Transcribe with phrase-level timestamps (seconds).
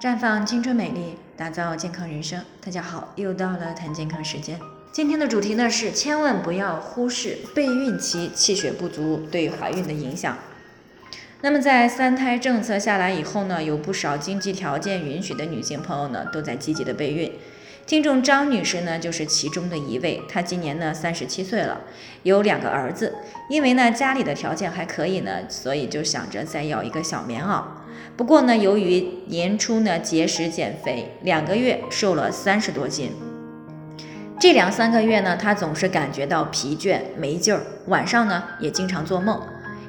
[0.00, 2.42] 绽放青春美丽，打造健康人生。
[2.64, 4.58] 大家好，又到了谈健康时间。
[4.90, 10.38] 今天的主题呢是千万不要忽视备孕期气血不足对怀孕的影响。
[11.42, 17.30] 那么在三胎政策下来以后呢，有不少经济条件允许的女性朋友呢都在积极的备孕。
[17.90, 20.22] 听众张女士呢，就是其中的一位。
[20.28, 21.80] 她今年呢三十七岁了，
[22.22, 23.12] 有两个儿子。
[23.48, 27.64] 因为呢家里的条件还可以呢，所以就想着再要一个小棉袄。
[28.16, 33.10] 不过呢，由于年初呢节食减肥，两个月瘦了三十多斤。
[34.38, 39.42] 这两三个月呢，她总是感觉到疲倦没劲儿，晚上呢也经常做梦。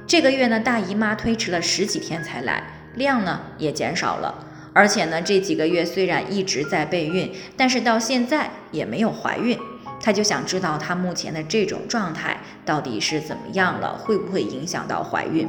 [0.08, 2.64] 这个月呢，大姨妈推迟了十几天才来，
[2.96, 4.48] 量呢也减少了。
[4.74, 9.58] 而且呢，这几个月虽然一直在备孕，但是到现在也没有怀孕。
[10.00, 15.48] 她就想知道她目前的这种状态到底是怎么样了，会不会影响到怀孕？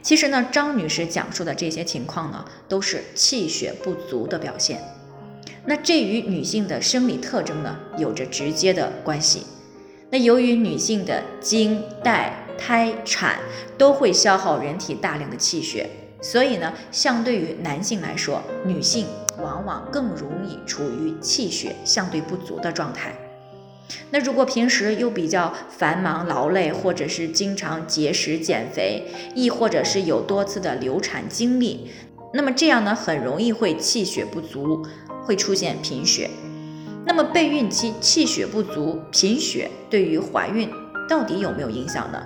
[0.00, 4.80] 其实呢，张女士讲述的这些情况呢，都是气血不足的表现。
[5.66, 9.42] 那这与女性的生理特征呢，有着直接的关系。
[10.10, 13.38] 那由于女性的经、带、胎、产
[13.76, 15.88] 都会消耗人体大量的气血。
[16.20, 19.06] 所以呢，相对于男性来说，女性
[19.40, 23.14] 往往更容易处于气血相对不足的状态。
[24.10, 31.90] 那如果平时又比较繁忙劳累，或者是经常节食减肥，亦或者是有多次的流产经历，
[32.34, 34.84] 那么这样呢，很容易会气血不足，
[35.22, 36.28] 会出现贫血。
[37.08, 40.70] 那么备孕期气血不足、贫血对于怀孕
[41.08, 42.22] 到底有没有影响呢？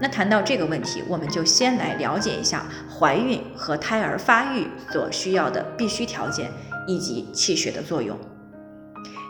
[0.00, 6.50] 那谈到这个问题，我们就先来了解一下怀孕和胎儿发育所需要的必须条件
[6.88, 8.18] 以及气血的作用。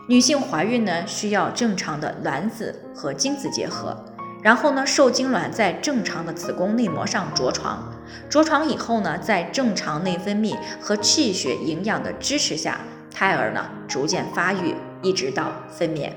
[0.09, 3.97] 女性怀孕呢，需要正常的卵子和精子结合，
[4.45, 7.93] 然后呢，受精卵在正常的子宫内膜上着床，
[8.31, 12.81] 着床以后呢，在正常内分泌和气血营养的支持下，
[13.15, 16.11] 胎儿呢逐渐发育，一直到分娩。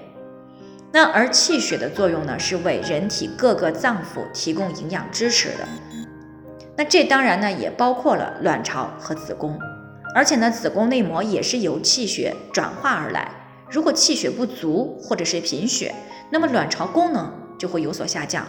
[0.91, 5.67] 那而气血的作用呢，是为人体各个脏腑提供营养支持的。
[6.75, 9.59] 那这当然呢，也包括了卵巢和子宫，
[10.15, 13.29] 而且呢，子宫内膜也是由气血转化而来。
[13.69, 15.93] 如果气血不足或者是贫血，
[16.31, 18.45] 那么卵巢功能就会有所下降。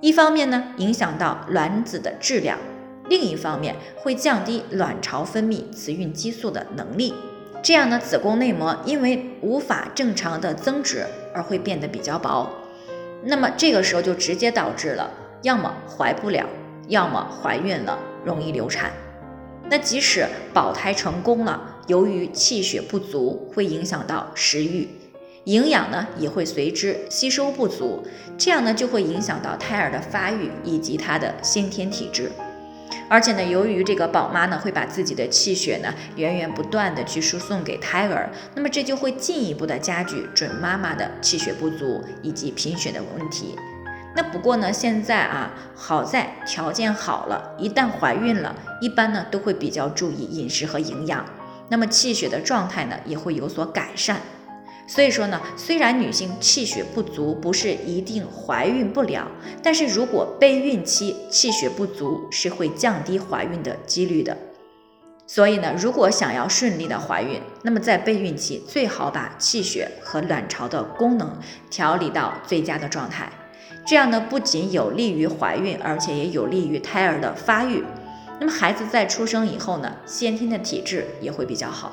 [0.00, 2.56] 一方面呢，影响到卵子的质量；
[3.08, 7.12] 另一方面，会降低卵巢分泌雌孕激素的能力。
[7.64, 12.46] 这样呢，子宫内膜因为无法正常的增殖而会变得比较薄，
[13.22, 15.10] 那么这个时候就直接导致了
[15.40, 16.46] 要么怀不了，
[16.88, 18.92] 要么怀孕了容易流产。
[19.70, 24.86] 那即使保胎成功了，由于气血不足，会影响到食欲，
[25.44, 32.30] 营养呢也会随之吸收不足，这样呢就会影响到胎儿的发育以及他的先天体质。
[33.08, 43.54] 而且呢，由于这个宝妈呢会把自己的气血呢源源不断的去输送给胎儿，那么这就会进一步的加剧准妈妈的气血不足以及贫血的问题。
[44.16, 51.24] 那不过呢，现在啊好在条件好了，一旦怀孕了，一般呢都会比较注意饮食和营养，
[51.68, 54.20] 那么气血的状态呢也会有所改善。
[54.86, 59.26] 所以说呢，虽然女性气血不足不是一定怀孕不了，
[59.62, 64.36] 但是如果备孕期气血不足是会降低怀孕的几率的。
[65.26, 71.38] 所以呢，如果想要顺利的怀孕，那么在备孕期最好把气血和卵巢的功能
[71.70, 73.32] 调理到最佳的状态，
[73.86, 77.82] 这样呢不仅有利于怀孕，而且也有利于胎儿的发育。
[78.38, 81.92] 那么孩子在出生以后呢，先天的体质也会比较好。